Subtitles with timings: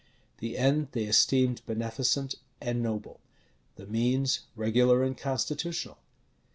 [0.39, 3.19] The end they esteemed beneficent and noble;
[3.75, 5.99] the means, regular and constitutional.